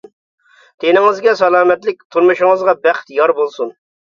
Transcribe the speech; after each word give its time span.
تېنىڭىزگە 0.83 1.35
سالامەتلىك، 1.43 2.01
تۇرمۇشىڭىزغا 2.17 2.77
بەخت 2.87 3.17
يار 3.19 3.39
بولسۇن! 3.43 3.75